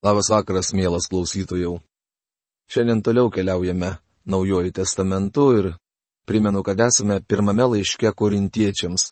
[0.00, 1.74] Labas vakaras, mielas klausytojų.
[2.72, 5.66] Šiandien toliau keliaujame Naujoju testamentu ir
[6.24, 9.10] primenu, kad esame pirmame laiške korintiečiams.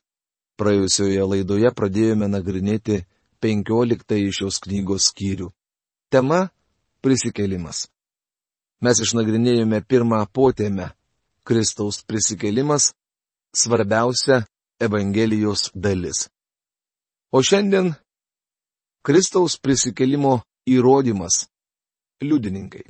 [0.56, 3.02] Praėjusioje laidoje pradėjome nagrinėti
[3.44, 5.50] 15 šios knygos skyrių.
[6.08, 6.48] Tema-
[7.04, 7.90] prisikelimas.
[8.80, 10.94] Mes išnagrinėjome pirmą potėmę-
[11.48, 12.94] Kristaus prisikelimas-
[13.60, 14.46] svarbiausia
[14.80, 16.30] Evangelijos dalis.
[17.30, 17.92] O šiandien-
[19.06, 21.46] Kristaus prisikelimo Įrodymas.
[22.22, 22.84] Liudininkai.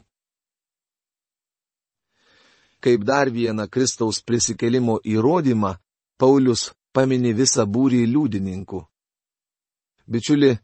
[2.81, 5.75] Kaip dar vieną Kristaus prisikelimo įrodymą,
[6.19, 8.81] Paulius pamini visą būrį liudininkų.
[10.09, 10.55] Bičiuli,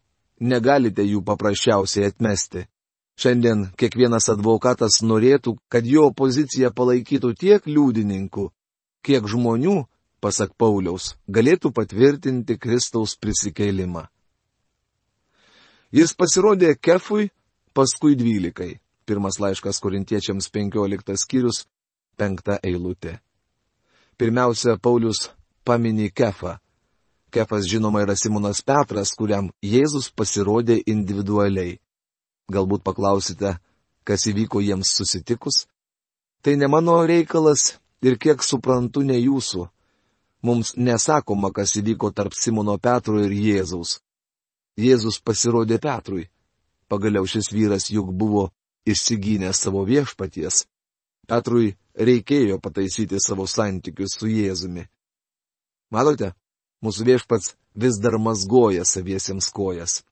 [0.41, 2.65] negalite jų paprasčiausiai atmesti.
[3.21, 8.49] Šiandien kiekvienas advokatas norėtų, kad jo poziciją palaikytų tiek liudininkų,
[9.07, 9.85] kiek žmonių,
[10.25, 14.09] pasak Pauliaus, galėtų patvirtinti Kristaus prisikelimą.
[15.95, 17.29] Jis pasirodė Kefui,
[17.71, 18.81] paskui dvylikai.
[19.07, 21.61] Pirmas laiškas korintiečiams 15 skyrius,
[22.19, 23.21] 5 eilutė.
[24.19, 25.29] Pirmiausia, Paulius
[25.63, 26.57] pamini Kefą.
[27.31, 31.79] Kefas žinoma yra Simonas Petras, kuriam Jėzus pasirodė individualiai.
[32.51, 33.57] Galbūt paklausite,
[34.03, 35.65] kas įvyko jiems susitikus?
[36.43, 39.69] Tai ne mano reikalas ir kiek suprantu, ne jūsų.
[40.43, 44.01] Mums nesakoma, kas įvyko tarp Simono Petro ir Jėzaus.
[44.77, 46.29] Jėzus pasirodė Petrui.
[46.91, 48.49] Pagaliau šis vyras juk buvo
[48.87, 50.65] išsigynęs savo viešpaties.
[51.27, 54.85] Petrui reikėjo pataisyti savo santykius su Jėzumi.
[55.95, 56.33] Matote,
[56.83, 60.03] mūsų viešpats vis dar mazgoja saviesiems kojas.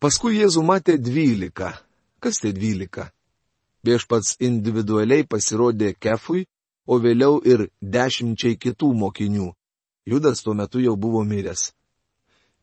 [0.00, 1.74] Paskui Jėzų matė dvylika.
[2.20, 3.10] Kas tai dvylika?
[3.84, 6.46] Viešpats individualiai pasirodė Kefui,
[6.86, 9.50] o vėliau ir dešimčiai kitų mokinių.
[10.06, 11.70] Judas tuo metu jau buvo miręs.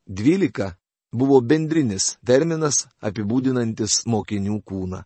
[0.08, 0.74] Dvylika
[1.12, 5.04] buvo bendrinis terminas apibūdinantis mokinių kūną.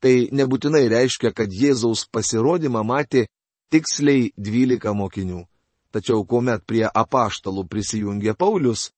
[0.00, 3.26] Tai nebūtinai reiškia, kad Jėzaus pasirodymą matė
[3.70, 5.44] tiksliai dvylika mokinių.
[5.90, 8.90] Tačiau kuomet prie apaštalų prisijungė Paulius,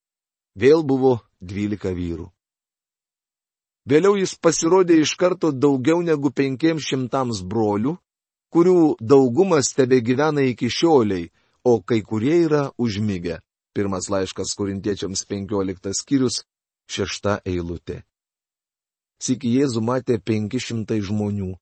[0.54, 2.28] vėl buvo dvylika vyrų.
[3.88, 7.96] Vėliau jis pasirodė iš karto daugiau negu penkiems šimtams brolių,
[8.52, 11.30] kurių daugumas tebe gyvena iki šioliai,
[11.64, 13.40] o kai kurie yra užmygę.
[13.72, 16.42] Pirmas laiškas korintiečiams 15 skyrius,
[16.92, 18.02] šešta eilutė.
[19.22, 21.54] Siki Jėzų matė 500 žmonių.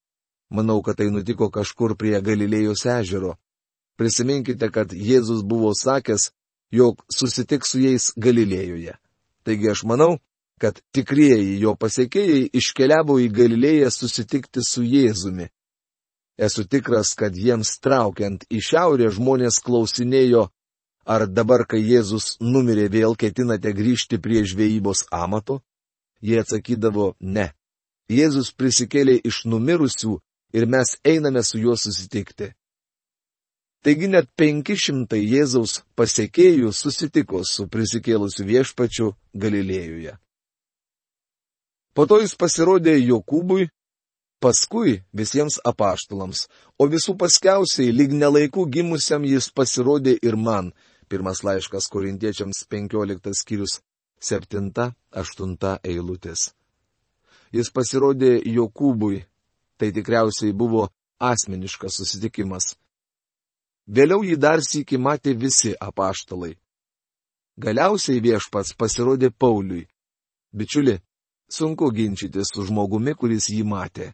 [0.51, 3.37] Manau, kad tai nutiko kažkur prie Galilėjos ežero.
[4.01, 6.31] Prisiminkite, kad Jėzus buvo sakęs,
[6.73, 8.97] jog susitiks su jais Galilėjoje.
[9.45, 10.17] Taigi aš manau,
[10.61, 15.51] kad tikrieji jo pasiekėjai iškeliavo į Galilėją susitikti su Jėzumi.
[16.41, 20.49] Esu tikras, kad jiems traukiant į šiaurę žmonės klausinėjo,
[21.07, 25.61] Ar dabar, kai Jėzus numirė, vėl ketinate grįžti prie žvejybos amato?
[26.21, 27.51] Jie atsakydavo, ne.
[28.11, 30.19] Jėzus prisikėlė iš numirusių
[30.53, 32.53] ir mes einame su juo susitikti.
[33.81, 40.19] Taigi net 500 Jėzaus pasiekėjų susitiko su prisikėlusiu viešpačiu Galilėjoje.
[41.97, 43.71] Po to jis pasirodė Jokūbui,
[44.41, 46.45] paskui visiems apaštalams,
[46.77, 50.75] o visų paskiausiai lyg nelaikų gimusiam jis pasirodė ir man,
[51.11, 53.81] Pirmas laiškas korintiečiams 15 skyrius
[54.23, 56.53] 7-8 eilutės.
[57.51, 59.25] Jis pasirodė Jokūbui,
[59.75, 60.85] tai tikriausiai buvo
[61.19, 62.77] asmeniškas susitikimas.
[63.91, 66.53] Vėliau jį dar sįki matė visi apaštalai.
[67.59, 69.89] Galiausiai viešpats pasirodė Pauliui.
[70.55, 71.01] Bičiuli,
[71.51, 74.13] sunku ginčyti su žmogumi, kuris jį matė.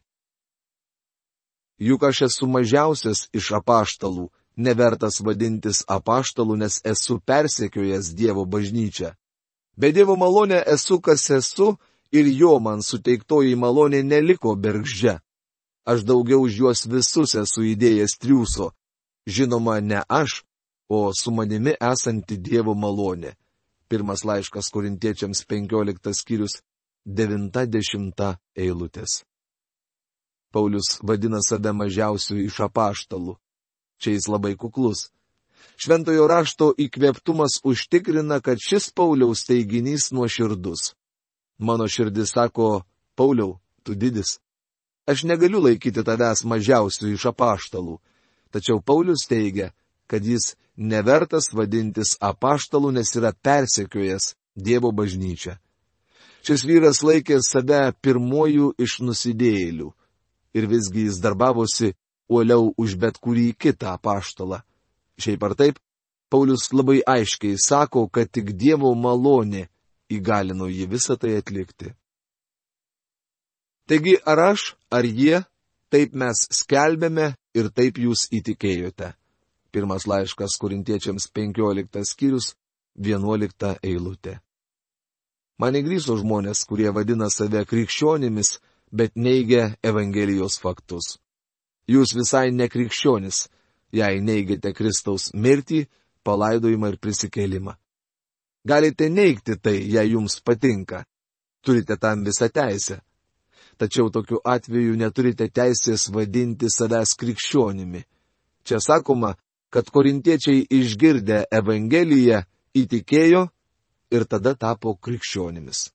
[1.77, 9.13] Juk aš esu mažiausias iš apaštalų nevertas vadintis apaštalu, nes esu persekiojęs Dievo bažnyčią.
[9.77, 11.77] Be Dievo malonė esu, kas esu,
[12.13, 15.21] ir jo man suteiktoji malonė neliko bergždžia.
[15.87, 18.73] Aš daugiau už juos visus esu įdėjęs triūso.
[19.27, 20.43] Žinoma, ne aš,
[20.89, 23.37] o su manimi esanti Dievo malonė.
[23.89, 26.63] Pirmas laiškas korintiečiams 15 skyrius
[27.07, 29.23] 90 eilutės.
[30.51, 33.37] Paulius vadina save mažiausiu iš apaštalų.
[33.99, 35.11] Čia jis labai kuklus.
[35.77, 40.95] Šventojo rašto įkvėptumas užtikrina, kad šis Pauliaus teiginys nuoširdus.
[41.59, 42.85] Mano širdis sako,
[43.17, 44.39] Pauliau, tu didis.
[45.07, 47.99] Aš negaliu laikyti tavęs mažiausių iš apaštalų.
[48.53, 49.73] Tačiau Paulius teigia,
[50.09, 55.59] kad jis nevertas vadintis apaštalų, nes yra persekiojęs Dievo bažnyčią.
[56.47, 59.91] Šis vyras laikė save pirmojų iš nusidėjėlių.
[60.57, 61.93] Ir visgi jis darbavosi
[62.29, 64.63] uoliau už bet kurį kitą paštalą.
[65.19, 65.79] Šiaip ar taip,
[66.31, 69.69] Paulius labai aiškiai sako, kad tik Dievo malonė
[70.11, 71.93] įgalino jį visą tai atlikti.
[73.87, 75.45] Taigi ar aš, ar jie,
[75.95, 79.13] taip mes skelbėme ir taip jūs įtikėjote.
[79.71, 82.55] Pirmas laiškas korintiečiams 15 skyrius
[82.99, 84.41] 11 eilutė.
[85.63, 88.59] Man įgryso žmonės, kurie vadina save krikščionimis,
[88.93, 91.17] bet neigia Evangelijos faktus.
[91.87, 93.47] Jūs visai nekrikščionis,
[93.95, 95.87] jei neigiate Kristaus mirtį,
[96.27, 97.77] palaidojimą ir prisikėlimą.
[98.67, 101.05] Galite neigti tai, jei jums patinka.
[101.63, 102.99] Turite tam visą teisę.
[103.79, 108.03] Tačiau tokiu atveju neturite teisės vadinti savęs krikščionimi.
[108.67, 109.35] Čia sakoma,
[109.71, 112.41] kad korintiečiai išgirdę Evangeliją
[112.75, 113.43] įtikėjo
[114.11, 115.91] ir tada tapo krikščionimis.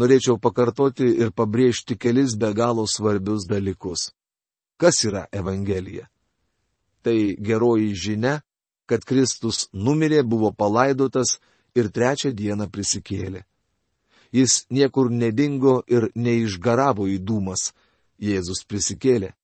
[0.00, 4.10] Norėčiau pakartoti ir pabrėžti kelis be galo svarbius dalykus.
[4.76, 6.08] Kas yra Evangelija?
[7.02, 8.40] Tai geroji žinia,
[8.86, 11.38] kad Kristus numirė, buvo palaidotas
[11.74, 13.44] ir trečią dieną prisikėlė.
[14.34, 17.70] Jis niekur nedingo ir neišgaravo į dūmas.
[18.18, 19.34] Jėzus prisikėlė.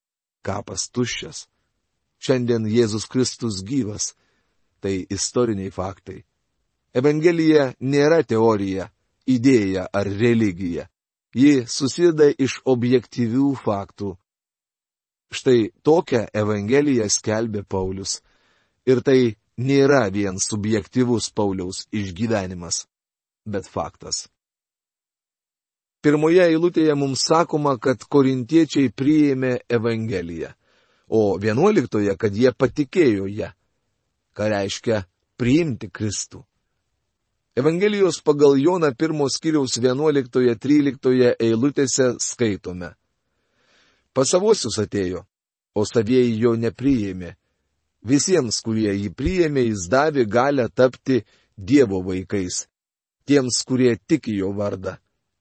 [0.43, 1.47] Kapas tuščias.
[2.19, 4.15] Šiandien Jėzus Kristus gyvas.
[4.81, 6.25] Tai istoriniai faktai.
[6.97, 8.89] Evangelija nėra teorija,
[9.31, 10.89] idėja ar religija.
[11.35, 14.17] Ji susideda iš objektyvių faktų.
[15.31, 18.19] Štai tokią Evangeliją skelbė Paulius.
[18.87, 22.87] Ir tai nėra vien subjektivus Pauliaus išgyvenimas,
[23.47, 24.27] bet faktas.
[26.01, 30.55] Pirmoje eilutėje mums sakoma, kad korintiečiai priėmė Evangeliją,
[31.13, 33.51] o vienuoliktoje, kad jie patikėjo ją.
[34.33, 35.03] Ką reiškia
[35.37, 36.41] priimti Kristų?
[37.61, 42.95] Evangelijos pagal Joną pirmos kiriaus 11-13 eilutėse skaitome.
[44.15, 45.25] Pasavosius atėjo,
[45.75, 47.35] o savieji jo nepriėmė,
[48.01, 51.21] Visiems, kurie jį priėmė, jis davė galę tapti
[51.57, 52.67] Dievo vaikais.
[53.29, 54.97] Tiems, kurie tiki jo vardą.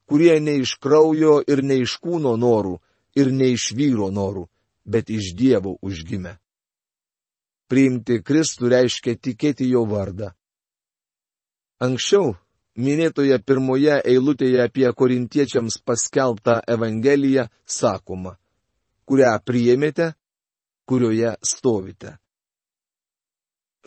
[0.10, 2.80] Kurie ne iš kraujo ir ne iš kūno norų
[3.16, 4.50] ir ne iš vyro norų,
[4.84, 6.36] bet iš Dievo užgimę.
[7.70, 10.34] Priimti Kristų reiškia tikėti jo vardą.
[11.80, 12.34] Anksčiau,
[12.76, 18.36] minėtoje pirmoje eilutėje apie korintiečiams paskelbtą Evangeliją sakoma,
[19.10, 20.12] kurią priėmėte,
[20.86, 22.18] kurioje stovite.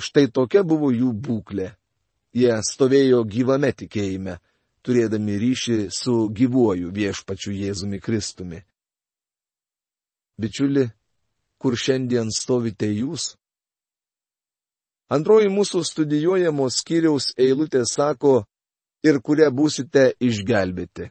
[0.02, 1.68] Štai tokia buvo jų būklė.
[2.34, 4.38] Jie stovėjo gyvame tikėjime,
[4.82, 8.62] turėdami ryšį su gyvuoju viešpačiu Jėzumi Kristumi.
[10.40, 10.86] Bičiuli,
[11.60, 13.34] kur šiandien stovite jūs?
[15.12, 18.46] Antroji mūsų studijuojamos skyriaus eilutė sako,
[19.04, 21.10] ir kurie būsite išgelbėti.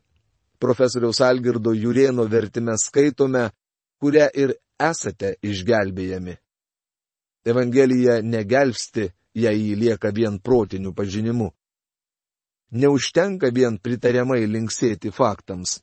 [0.62, 3.50] Profesoriaus Algirdo Jurieno vertime skaitome,
[4.02, 6.36] kurie ir esate išgelbėjami.
[7.46, 9.08] Evangelija negelbsti,
[9.38, 11.52] jei jį lieka vien protiniu pažinimu.
[12.72, 15.80] Neužtenka vien pritariamai linksėti faktams.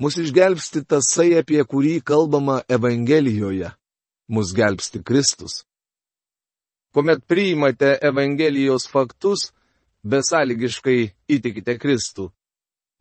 [0.00, 3.72] Mus išgelbsti tasai, apie kurį kalbama Evangelijoje.
[4.28, 5.64] Mus gelbsti Kristus.
[6.92, 9.50] Kuomet priimate Evangelijos faktus,
[10.04, 11.00] besąlygiškai
[11.32, 12.30] įtikite Kristų.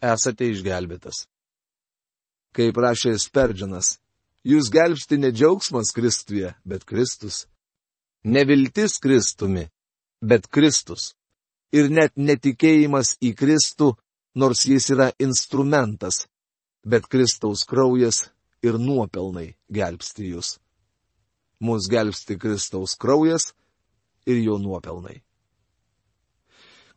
[0.04, 1.26] Esate išgelbėtas.
[2.56, 3.98] Kaip rašė Sperdžianas,
[4.46, 7.48] Jūs gelbsti ne džiaugsmas Kristuje, bet Kristus.
[8.24, 9.64] Neviltis Kristumi,
[10.22, 11.16] bet Kristus.
[11.74, 13.96] Ir net netikėjimas į Kristų,
[14.38, 16.28] nors jis yra instrumentas,
[16.86, 18.28] bet Kristaus kraujas
[18.62, 20.60] ir nuopelnai gelbsti jūs.
[21.66, 23.50] Mūsų gelbsti Kristaus kraujas
[24.30, 25.24] ir jo nuopelnai.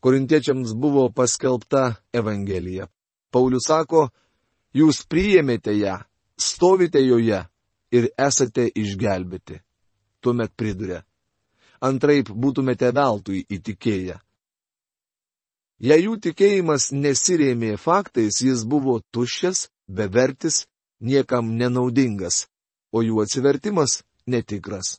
[0.04, 2.90] Korintiečiams buvo paskelbta Evangelija.
[3.32, 4.10] Paulius sako,
[4.74, 5.98] jūs priėmėte ją
[6.38, 7.42] stovite joje
[7.92, 9.60] ir esate išgelbėti.
[10.20, 11.02] Tuomet priduria.
[11.80, 14.18] Antraip būtumėte veltui įtikėję.
[15.78, 20.66] Jei jų tikėjimas nesirėmė faktais, jis buvo tuščias, bevertis,
[20.98, 22.48] niekam nenaudingas,
[22.90, 24.98] o jų atsivertimas netikras.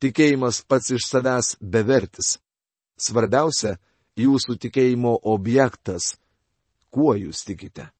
[0.00, 2.38] Tikėjimas pats iš savęs bevertis.
[2.96, 3.76] Svarbiausia-
[4.24, 6.16] jūsų tikėjimo objektas.
[6.90, 7.90] Kuo jūs tikite?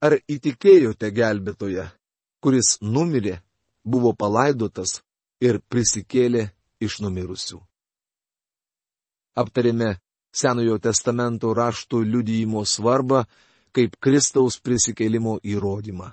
[0.00, 1.84] Ar įtikėjote gelbėtoje,
[2.40, 3.34] kuris numirė,
[3.84, 5.02] buvo palaidotas
[5.44, 6.46] ir prisikėlė
[6.80, 7.60] iš numirusių?
[9.36, 9.98] Aptarėme
[10.32, 13.24] Senojo testamento raštų liudyjimo svarbą
[13.76, 16.12] kaip Kristaus prisikėlimo įrodymą.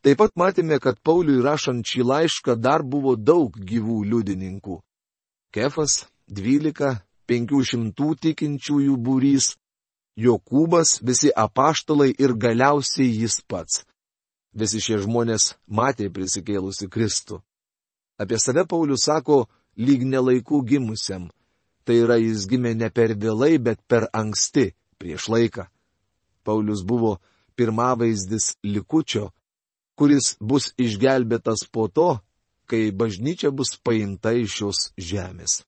[0.00, 4.78] Taip pat matėme, kad Pauliui rašant šį laišką dar buvo daug gyvų liudininkų.
[5.52, 9.56] Kefas, dvylika, penkių šimtų tikinčiųjų būrys,
[10.20, 13.84] Jokūbas, visi apaštalai ir galiausiai jis pats.
[14.52, 17.38] Visi šie žmonės matė prisikėlusi Kristų.
[18.20, 19.46] Apie save Paulius sako,
[19.80, 21.30] lyg nelaikų gimusiam.
[21.84, 25.68] Tai yra jis gimė ne per vėlai, bet per anksti, prieš laiką.
[26.44, 27.16] Paulius buvo
[27.56, 29.30] pirmavaizdis likučio,
[29.96, 32.10] kuris bus išgelbėtas po to,
[32.68, 35.62] kai bažnyčia bus paimta iš šios žemės.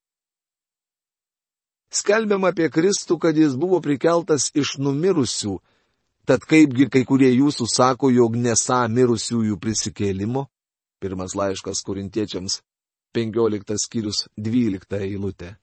[1.93, 5.59] Skelbiam apie Kristų, kad jis buvo prikeltas iš numirusių,
[6.25, 10.47] tad kaipgi kai kurie jūsų sako, jog nesą mirusiųjų prisikėlimo?
[11.03, 12.61] Pirmas laiškas korintiečiams,
[13.13, 15.53] 15 skyrius 12 eilutė.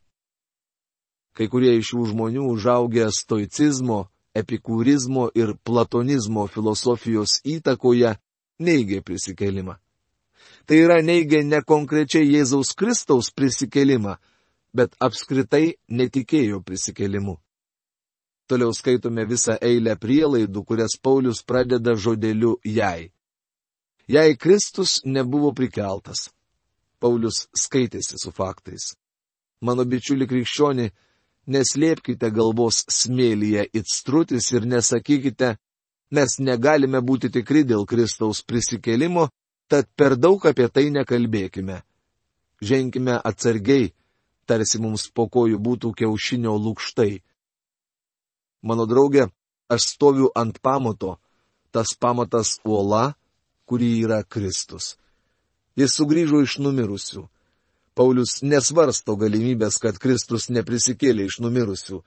[1.34, 4.04] Kai kurie iš šių žmonių užaugę stoicizmo,
[4.37, 8.14] epikūrizmo ir platonizmo filosofijos įtakoje
[8.62, 9.78] neigė prisikėlimą.
[10.66, 14.18] Tai yra neigia ne konkrečiai Jėzaus Kristaus prisikėlimą,
[14.76, 17.36] bet apskritai netikėjo prisikėlimu.
[18.50, 23.12] Toliau skaitome visą eilę prielaidų, kurias Paulius pradeda žodeliu jai.
[24.10, 26.30] Jei Kristus nebuvo prikeltas.
[26.98, 28.96] Paulius skaitėsi su faktais.
[29.62, 30.88] Mano bičiuli krikščioni,
[31.46, 35.54] neslėpkite galvos smėlyje it strutis ir nesakykite,
[36.10, 39.28] mes negalime būti tikri dėl Kristaus prisikelimo,
[39.70, 41.78] tad per daug apie tai nekalbėkime.
[42.60, 43.92] Ženkime atsargiai,
[44.50, 47.21] tarsi mums po kojų būtų kiaušinio lūkštai.
[48.66, 49.28] Mano draugė,
[49.71, 51.19] aš stoviu ant pamato,
[51.71, 53.14] tas pamatas uola,
[53.64, 54.97] kuri yra Kristus.
[55.78, 57.28] Jis sugrįžo iš numirusių.
[57.95, 62.02] Paulius nesvarsto galimybės, kad Kristus neprisikėlė iš numirusių.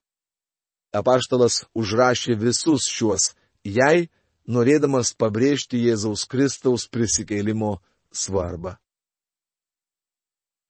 [0.93, 3.31] Apaštalas užrašė visus šiuos
[3.63, 4.09] jai,
[4.45, 7.77] norėdamas pabrėžti Jėzaus Kristaus prisikėlimo
[8.11, 8.77] svarbą.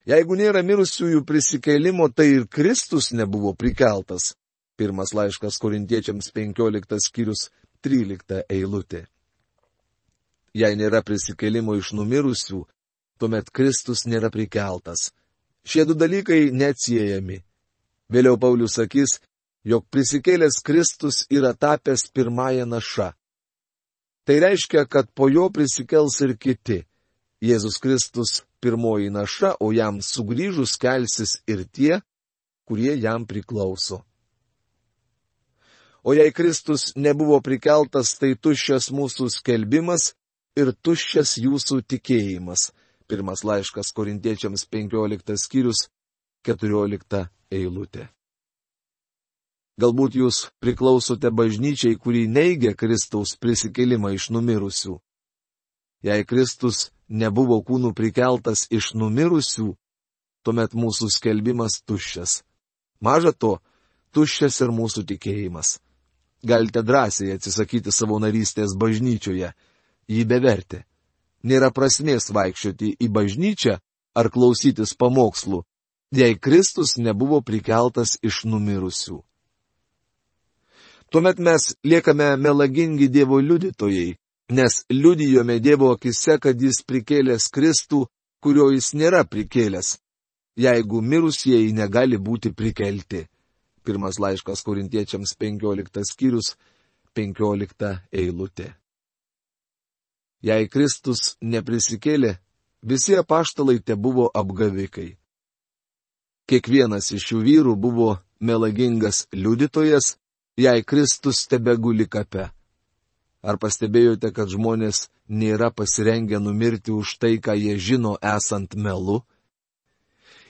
[0.03, 4.33] Jeigu nėra mirusiųjų prisikėlimo, tai ir Kristus nebuvo prikeltas.
[4.75, 7.47] Pirmas laiškas korintiečiams 15 skyrius
[7.85, 9.05] 13 eilutė.
[10.53, 12.59] Jei nėra prisikėlimo iš numirusių,
[13.17, 15.11] tuomet Kristus nėra prikeltas.
[15.63, 17.39] Šie du dalykai neatsiejami.
[18.11, 19.21] Vėliau Paulius sakys,
[19.63, 23.13] jog prisikėlęs Kristus yra tapęs pirmąją našą.
[24.27, 26.83] Tai reiškia, kad po jo prisikels ir kiti.
[27.43, 31.99] Jėzus Kristus pirmoji naša, o jam sugrįžus kelsis ir tie,
[32.63, 33.99] kurie jam priklauso.
[36.03, 40.13] O jei Kristus nebuvo prikeltas, tai tuščias mūsų skelbimas
[40.55, 42.71] ir tuščias jūsų tikėjimas.
[43.07, 45.87] Pirmas laiškas korintiečiams 15 skyrius
[46.47, 48.07] 14 eilutė.
[49.83, 54.99] Galbūt jūs priklausote bažnyčiai, kuri neigia Kristaus prisikelimą iš numirusių.
[56.03, 59.73] Jei Kristus nebuvo kūnų prikeltas iš numirusių,
[60.43, 62.41] tuomet mūsų skelbimas tuščias.
[63.03, 63.57] Maža to,
[64.15, 65.79] tuščias ir mūsų tikėjimas.
[66.43, 69.53] Galite drąsiai atsisakyti savo narystės bažnyčioje,
[70.11, 70.83] jį beverti.
[71.43, 73.77] Nėra prasmės vaikščioti į bažnyčią
[74.15, 75.63] ar klausytis pamokslų,
[76.11, 79.23] jei Kristus nebuvo prikeltas iš numirusių.
[81.09, 84.15] Tuomet mes liekame melagingi Dievo liudytojai,
[84.49, 88.05] nes liudijome Dievo akise, kad Jis prikėlęs Kristų,
[88.43, 89.97] kurio Jis nėra prikėlęs,
[90.59, 93.27] jeigu mirusieji negali būti prikelti.
[93.83, 96.53] Pirmas laiškas korintiečiams 15 skyrius
[97.15, 98.73] 15 eilutė.
[100.43, 102.37] Jei Kristus neprisikėlė,
[102.83, 105.13] visi apaštalai te buvo apgavikai.
[106.47, 108.09] Kiekvienas iš šių vyrų buvo
[108.43, 110.17] melagingas liudytojas,
[110.59, 112.49] jei Kristus tebe guli kape.
[113.43, 119.19] Ar pastebėjote, kad žmonės nėra pasirengę numirti už tai, ką jie žino esant melu?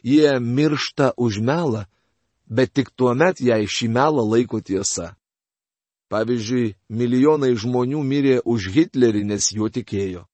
[0.06, 1.88] Jie miršta už melą,
[2.46, 5.16] bet tik tuo met, jei šį melą laiko tiesa.
[6.14, 10.28] Pavyzdžiui, milijonai žmonių mirė už Hitlerį, nes juo tikėjo.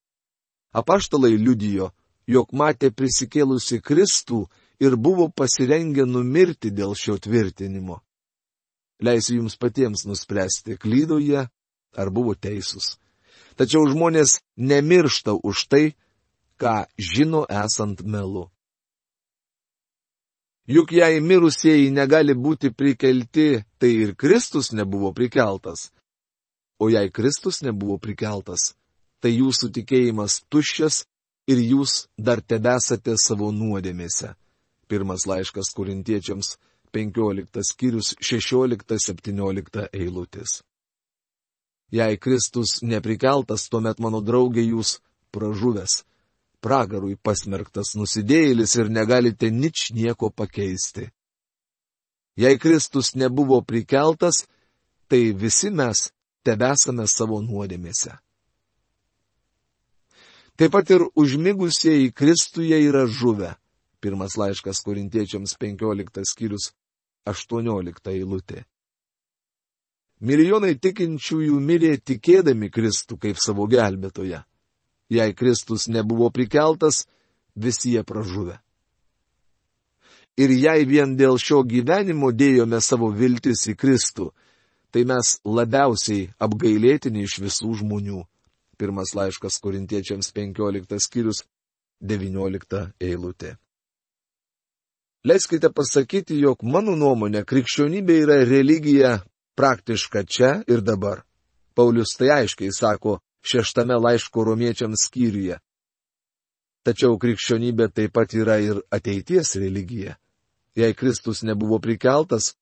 [0.75, 1.93] Apaštalai liudijo,
[2.27, 4.41] jog matė prisikėlusi Kristų
[4.83, 8.01] ir buvo pasirengę numirti dėl šio tvirtinimo.
[8.99, 11.47] Leisiu jums patiems nuspręsti, klydo jie
[11.98, 12.98] ar buvo teisūs.
[13.58, 15.84] Tačiau žmonės nemiršta už tai,
[16.60, 18.48] ką žino esant melu.
[20.69, 25.89] Juk jei mirusieji negali būti prikelti, tai ir Kristus nebuvo prikeltas.
[26.79, 28.75] O jei Kristus nebuvo prikeltas,
[29.19, 31.01] tai jūsų tikėjimas tuščias
[31.50, 34.36] ir jūs dar tebesate savo nuodėmėse.
[34.88, 36.55] Pirmas laiškas kurintiečiams
[36.93, 40.62] 15 skyrius 16-17 eilutės.
[41.91, 45.00] Jei Kristus neprikeltas, tuomet mano draugė jūs
[45.34, 46.03] pražuvęs,
[46.62, 51.10] pragarui pasmerktas nusidėjėlis ir negalite nič nieko pakeisti.
[52.39, 54.46] Jei Kristus nebuvo prikeltas,
[55.10, 56.10] tai visi mes
[56.46, 58.13] tebesame savo nuodėmėse.
[60.60, 63.55] Taip pat ir užmigusieji Kristuje yra žuvę.
[64.00, 66.72] Pirmas laiškas korintiečiams 15 skyrius
[67.27, 68.65] 18 eilutė.
[70.19, 74.41] Milijonai tikinčiųjų mirė tikėdami Kristų kaip savo gelbėtoje.
[75.09, 77.05] Jei Kristus nebuvo prikeltas,
[77.55, 78.59] visi jie pražuvę.
[80.39, 84.29] Ir jei vien dėl šio gyvenimo dėjome savo viltis į Kristų,
[84.91, 88.21] tai mes labiausiai apgailėtini iš visų žmonių.
[88.79, 91.43] Pirmas laiškas korintiečiams 15 skyrius
[91.99, 93.55] 19 eilutė.
[95.27, 99.17] Leiskite pasakyti, jog mano nuomonė krikščionybė yra religija
[99.59, 101.25] praktiška čia ir dabar.
[101.75, 105.59] Paulius tai aiškiai sako šeštame laiško romiečiams skyriuje.
[106.87, 110.15] Tačiau krikščionybė taip pat yra ir ateities religija.
[110.79, 112.53] Jei Kristus nebuvo prikeltas,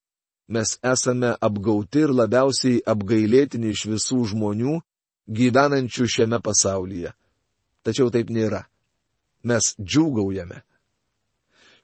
[0.50, 4.80] mes esame apgauti ir labiausiai apgailėtini iš visų žmonių,
[5.28, 7.14] gyvenančių šiame pasaulyje.
[7.86, 8.64] Tačiau taip nėra.
[9.46, 10.64] Mes džiūgaujame.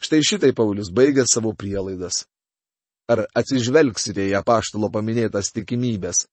[0.03, 2.25] Štai šitai Paulius baigia savo prielaidas.
[3.13, 6.25] Ar atsižvelgsite į apaštalo paminėtas tikimybės?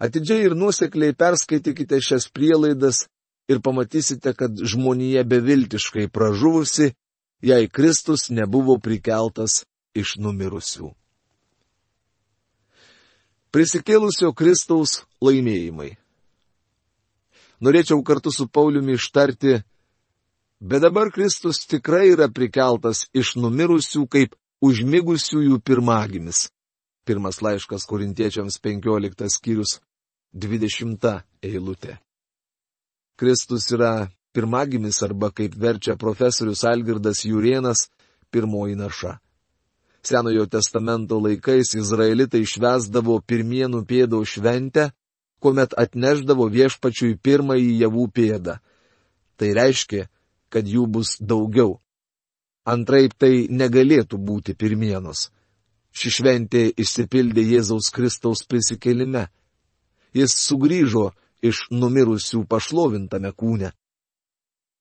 [0.00, 3.04] Atidžiai ir nusekliai perskaitykite šias prielaidas
[3.52, 6.94] ir pamatysite, kad žmonija beviltiškai pražuvusi,
[7.42, 10.90] jei Kristus nebuvo prikeltas iš numirusių.
[13.50, 15.96] Prisikėlusio Kristaus laimėjimai.
[17.60, 19.58] Norėčiau kartu su Pauliumi ištarti,
[20.60, 26.48] bet dabar Kristus tikrai yra prikeltas iš numirusių kaip užmigusiųjų pirmagimis.
[27.08, 29.80] Pirmas laiškas korintiečiams 15 skyrius
[30.36, 31.96] 20 eilutė.
[33.16, 37.88] Kristus yra pirmagimis arba, kaip verčia profesorius Algirdas Jurienas,
[38.30, 39.18] pirmoji naša.
[40.02, 44.90] Senojo testamento laikais izraelitai švesdavo pirmienų pėdo šventę,
[45.40, 48.56] kuomet atneždavo viešpačiui pirmąjį javų pėdą.
[49.36, 50.06] Tai reiškia,
[50.52, 51.78] kad jų bus daugiau.
[52.70, 55.28] Antraip tai negalėtų būti pirmienos.
[55.90, 59.26] Ši šventė išsipildė Jėzaus Kristaus prisikelime.
[60.14, 61.10] Jis sugrįžo
[61.42, 63.72] iš numirusių pašlovintame kūne.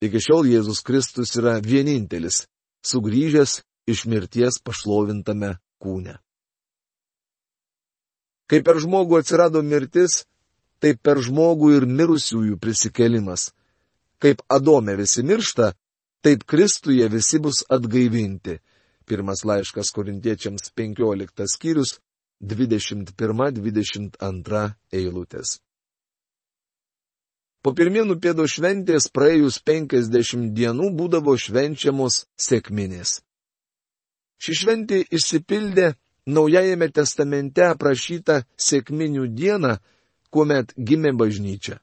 [0.05, 2.45] Iki šiol Jėzus Kristus yra vienintelis,
[2.85, 6.19] sugrįžęs iš mirties pašlovintame kūne.
[8.49, 10.23] Kai per žmogų atsirado mirtis,
[10.81, 13.51] taip per žmogų ir mirusiųjų prisikelimas.
[14.19, 15.73] Kaip Adome visi miršta,
[16.21, 18.59] Taip Kristuje visi bus atgaivinti.
[19.05, 21.99] Pirmas laiškas korintiečiams 15 skyrius
[22.41, 25.59] 21-22 eilutės.
[27.63, 33.19] Po pirmienų pėdo šventės praėjus 50 dienų būdavo švenčiamos sėkminės.
[34.39, 39.79] Ši šventė išsipildė Naujajame testamente aprašyta sėkminių diena,
[40.29, 41.79] kuomet gimė bažnyčia.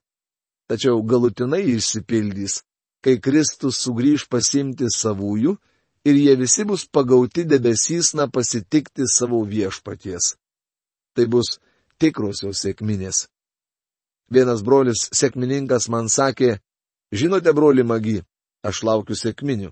[0.71, 2.61] Tačiau galutinai išsipildys
[3.07, 5.53] kai Kristus sugrįž pasimti savųjų
[6.11, 10.33] ir jie visi bus pagauti debesysna pasitikti savo viešpaties.
[11.15, 11.61] Tai bus
[12.03, 13.29] tikrosios sėkminės.
[14.27, 16.57] Vienas brolis sėkmininkas man sakė,
[17.15, 18.25] žinote, broli magi,
[18.67, 19.71] aš laukiu sėkminių.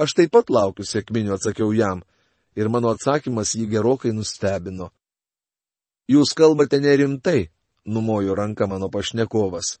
[0.00, 2.00] Aš taip pat laukiu sėkminių, atsakiau jam,
[2.56, 4.88] ir mano atsakymas jį gerokai nustebino.
[6.08, 7.50] Jūs kalbate nerimtai,
[7.84, 9.76] numojo ranka mano pašnekovas.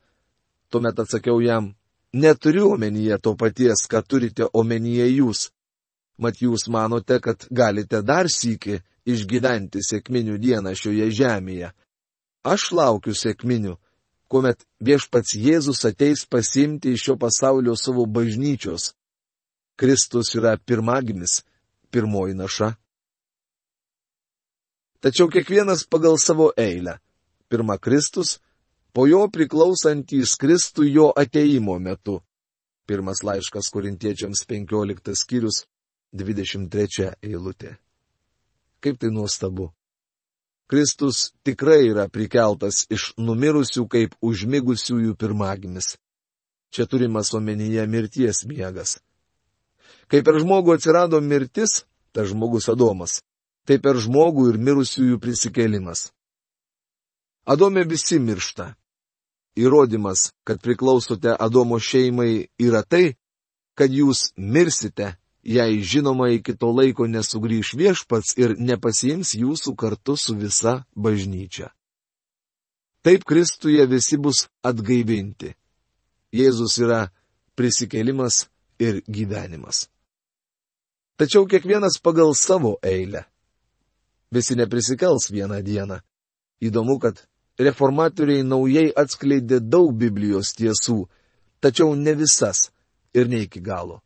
[0.68, 1.72] Tuomet atsakiau jam,
[2.12, 5.50] Neturiu omenyje to paties, ką turite omenyje jūs.
[6.18, 11.70] Mat jūs manote, kad galite dar sįki išgyventi sėkminių dieną šioje žemėje.
[12.48, 13.76] Aš laukiu sėkminių,
[14.28, 18.94] kuomet viešpats Jėzus ateis pasimti iš šio pasaulio savo bažnyčios.
[19.78, 21.42] Kristus yra pirmagimis,
[21.92, 22.72] pirmoji naša.
[24.98, 26.98] Tačiau kiekvienas pagal savo eilę.
[27.48, 28.40] Pirma Kristus,
[28.92, 32.20] po jo priklausantys Kristų jo ateimo metu.
[32.88, 35.66] Pirmas laiškas korintiečiams 15 skyrius
[36.16, 37.76] 23 eilutė.
[38.80, 39.72] Kaip tai nuostabu.
[40.68, 45.96] Kristus tikrai yra prikeltas iš numirusių kaip užmigusiųjų pirmagimis.
[46.72, 48.98] Čia turimas omenyje mirties miegas.
[50.08, 53.22] Kai per žmogų atsirado mirtis, ta žmogus Adomas,
[53.64, 56.10] tai per žmogų ir mirusiųjų prisikėlimas.
[57.48, 58.74] Adome visi miršta.
[59.56, 63.16] Įrodymas, kad priklausote Adomo šeimai, yra tai,
[63.72, 70.36] kad jūs mirsite, jei žinoma iki to laiko nesugrįž viešpats ir nepasiims jūsų kartu su
[70.36, 71.70] visa bažnyčia.
[73.00, 75.54] Taip Kristuje visi bus atgaivinti.
[76.36, 77.06] Jėzus yra
[77.56, 78.44] prisikėlimas
[78.76, 79.86] ir gyvenimas.
[81.16, 83.24] Tačiau kiekvienas pagal savo eilę.
[84.28, 86.02] Visi neprisikels vieną dieną.
[86.60, 87.24] Įdomu, kad
[87.58, 91.04] reformatoriai naujai atskleidė daug Biblijos tiesų,
[91.60, 92.68] tačiau ne visas
[93.14, 94.00] ir ne iki galo.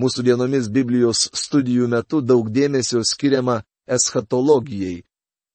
[0.00, 5.02] Mūsų dienomis Biblijos studijų metu daug dėmesio skiriama eschatologijai,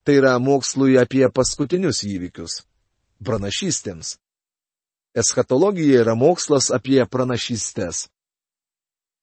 [0.06, 2.60] Tai yra mokslui apie paskutinius įvykius-
[3.26, 4.20] pranašystėms.
[5.18, 8.06] Eschatologija yra mokslas apie pranašystės.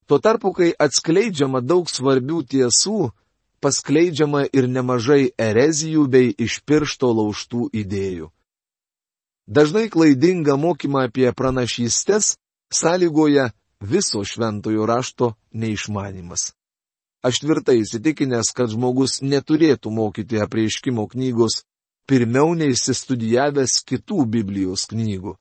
[0.08, 3.12] Tuo tarpu, kai atskleidžiama daug svarbių tiesų,
[3.62, 8.30] paskleidžiama ir nemažai erezijų bei iš piršto lauštų idėjų.
[9.46, 12.36] Dažnai klaidinga mokyma apie pranašystės
[12.72, 16.52] sąlygoja viso šventojo rašto neišmanimas.
[17.22, 21.62] Aš tvirtai įsitikinęs, kad žmogus neturėtų mokyti apreiškimo knygos
[22.10, 25.36] pirmiau neįsistudijavęs kitų Biblijos knygų.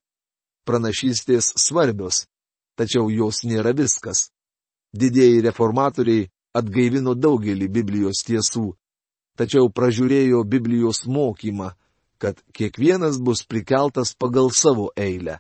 [0.66, 2.26] Pranašystės svarbios,
[2.78, 4.30] tačiau jos nėra viskas.
[4.94, 8.72] Didieji reformatoriai atgaivino daugelį Biblijos tiesų,
[9.40, 11.72] tačiau pražiūrėjo Biblijos mokymą,
[12.22, 15.40] kad kiekvienas bus prikeltas pagal savo eilę.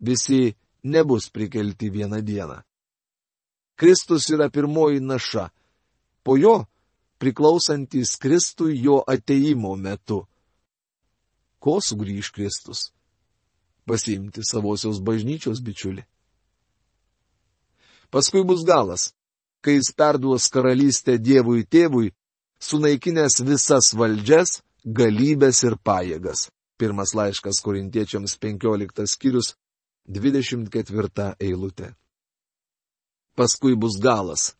[0.00, 2.60] Visi nebus prikelti vieną dieną.
[3.76, 5.48] Kristus yra pirmoji naša,
[6.22, 6.66] po jo
[7.18, 10.26] priklausantis Kristui jo ateimo metu.
[11.58, 12.92] Ko sugrįž Kristus?
[13.88, 16.04] Pasiimti savosios bažnyčios bičiulį.
[18.12, 19.12] Paskui bus galas,
[19.64, 22.12] kai jis perduos karalystę Dievui tėvui,
[22.60, 26.48] sunaikinęs visas valdžias, galybės ir pajėgas.
[26.76, 29.54] Pirmas laiškas korintiečiams 15 skyrius
[30.06, 31.94] 24 eilutė.
[33.34, 34.52] Paskui bus galas.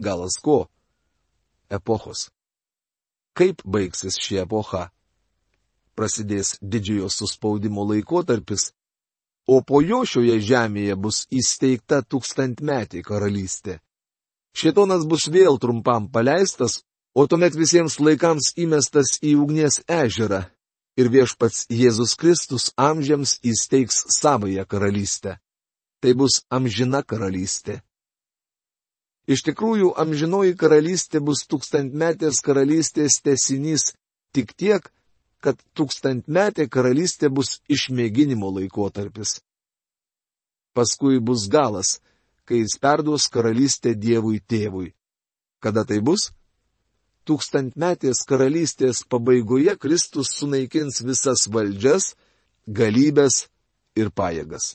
[0.00, 0.66] Galas ko?
[1.70, 2.30] Epochos.
[3.36, 4.88] Kaip baigsis ši epocha?
[5.94, 8.70] Prasidės didžiojo suspaudimo laikotarpis,
[9.46, 13.78] o po jo šioje žemėje bus įsteigta tūkstantmetė karalystė.
[14.56, 16.80] Šėtonas bus vėl trumpam paleistas,
[17.14, 20.44] o tuomet visiems laikams įmestas į ugnies ežerą
[20.98, 25.38] ir viešpats Jėzus Kristus amžiams įsteigs savoją karalystę.
[26.00, 27.80] Tai bus amžina karalystė.
[29.30, 33.92] Iš tikrųjų, amžinoji karalystė bus tūkstantmetės karalystės tesinys
[34.34, 34.88] tik tiek,
[35.44, 39.38] kad tūkstantmetė karalystė bus išmėginimo laikotarpis.
[40.74, 42.00] Paskui bus galas,
[42.50, 44.90] kai jis perduos karalystę Dievui tėvui.
[45.62, 46.32] Kada tai bus?
[47.28, 52.16] Tūkstantmetės karalystės pabaigoje Kristus sunaikins visas valdžias,
[52.66, 53.44] galybės
[53.94, 54.74] ir pajėgas.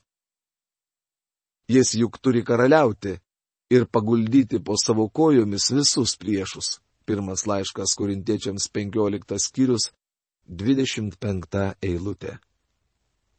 [1.68, 3.18] Jis juk turi karaliauti,
[3.70, 6.80] ir paguldyti po savo kojomis visus priešus.
[7.06, 9.92] Pirmas laiškas korintiečiams 15 skyrius
[10.48, 12.38] 25 eilutė.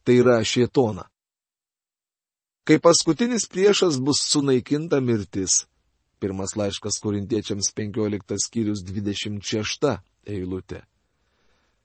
[0.03, 1.07] Tai yra šietona.
[2.67, 5.65] Kai paskutinis priešas bus sunaikinta mirtis.
[6.19, 9.93] Pirmas laiškas korintiečiams 15 skyrius 26
[10.27, 10.81] eilutė.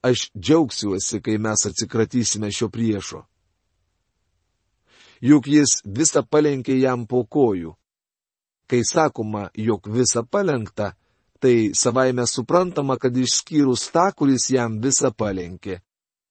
[0.03, 3.23] Aš džiaugsiuosi, kai mes atsikratysime šio priešo.
[5.23, 7.77] Juk jis visą palenkė jam po kojų
[8.73, 10.95] Kai sakoma, jog visa palengta,
[11.40, 15.83] tai savaime suprantama, kad išskyrus tą, kuris jam visą palenkė.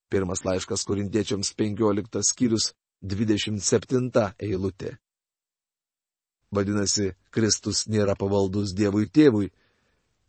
[0.09, 4.97] Pirmas laiškas korintiečiams 15 skyrius 27 eilutė.
[6.51, 9.49] Vadinasi, Kristus nėra pavaldus Dievui tėvui.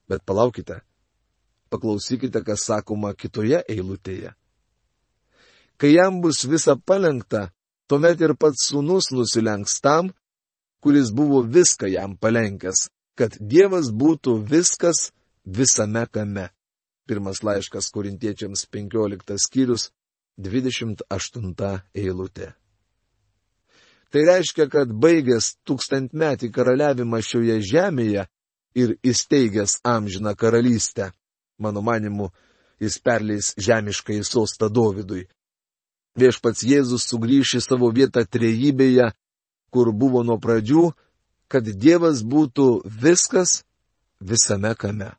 [0.09, 0.81] Bet palaukite.
[1.73, 4.33] Paklausykite, kas sakoma kitoje eilutėje.
[5.77, 7.51] Kai jam bus visa palengta,
[7.89, 10.13] tuomet ir pats sūnus nusilenks tam,
[10.83, 12.87] kuris buvo viską jam palenkęs,
[13.19, 15.11] kad Dievas būtų viskas
[15.45, 16.49] visame kame.
[17.09, 19.91] Pirmas laiškas korintiečiams 15 skyrius
[20.39, 22.53] 28 eilutė.
[24.13, 28.27] Tai reiškia, kad baigęs tūkstantmetį karaliavimą šioje žemėje
[28.77, 31.13] ir įsteigęs amžiną karalystę,
[31.59, 32.29] mano manimu,
[32.81, 35.25] jis perleis žemiškai sostą Dovydui.
[36.21, 39.13] Viešpats Jėzus sugrįš į savo vietą trejybėje
[39.73, 40.93] kur buvo nuo pradžių,
[41.49, 43.63] kad Dievas būtų viskas
[44.21, 45.13] visame kame.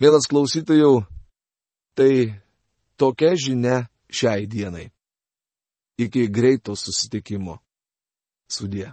[0.00, 1.04] Vienas klausytojų,
[1.96, 2.36] tai
[3.00, 4.90] tokia žinia šiai dienai.
[5.98, 7.60] Iki greito susitikimo.
[8.50, 8.88] Sudė.